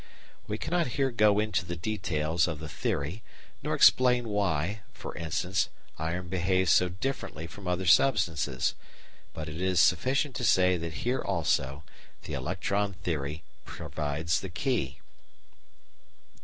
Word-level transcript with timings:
We 0.47 0.57
cannot 0.57 0.87
here 0.97 1.11
go 1.11 1.37
into 1.37 1.63
the 1.63 1.75
details 1.75 2.47
of 2.47 2.57
the 2.57 2.67
theory 2.67 3.21
nor 3.61 3.75
explain 3.75 4.29
why, 4.29 4.79
for 4.91 5.15
instance, 5.15 5.69
iron 5.99 6.27
behaves 6.27 6.71
so 6.73 6.89
differently 6.89 7.45
from 7.45 7.67
other 7.67 7.85
substances, 7.85 8.73
but 9.35 9.47
it 9.47 9.61
is 9.61 9.79
sufficient 9.79 10.33
to 10.37 10.43
say 10.43 10.75
that 10.75 11.05
here, 11.05 11.21
also, 11.21 11.83
the 12.23 12.33
electron 12.33 12.93
theory 13.03 13.43
provides 13.63 14.39
the 14.39 14.49
key. 14.49 14.97